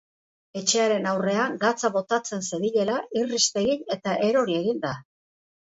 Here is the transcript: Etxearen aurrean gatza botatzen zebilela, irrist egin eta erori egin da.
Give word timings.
Etxearen 0.61 1.05
aurrean 1.09 1.53
gatza 1.65 1.91
botatzen 1.99 2.43
zebilela, 2.49 2.97
irrist 3.21 3.63
egin 3.65 3.87
eta 3.99 4.19
erori 4.33 4.59
egin 4.65 4.85
da. 4.91 4.99